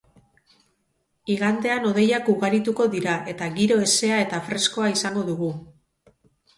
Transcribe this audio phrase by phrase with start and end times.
[1.33, 5.57] Igandean hodeiak ugarituko dira eta giro hezea eta freskoa izango dugu.